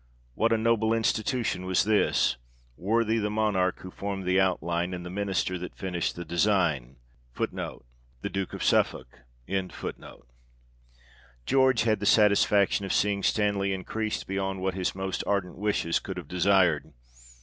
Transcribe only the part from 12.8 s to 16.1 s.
of seeing Stanley increased beyond what his most ardent wishes